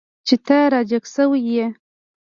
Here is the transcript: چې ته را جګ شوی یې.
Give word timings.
چې 0.27 0.35
ته 0.45 0.57
را 0.71 0.81
جګ 0.89 1.03
شوی 1.13 1.41
یې. 1.53 1.65